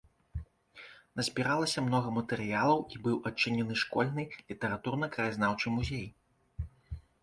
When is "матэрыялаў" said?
2.17-2.79